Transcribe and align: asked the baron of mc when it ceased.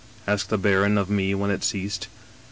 asked 0.25 0.49
the 0.49 0.57
baron 0.57 0.97
of 0.97 1.11
mc 1.11 1.35
when 1.35 1.51
it 1.51 1.63
ceased. 1.63 2.07